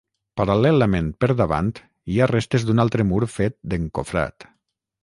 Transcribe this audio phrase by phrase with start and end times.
[0.39, 1.69] Paral·lelament per davant,
[2.15, 4.53] hi ha restes d'un altre mur fet d'encofrat.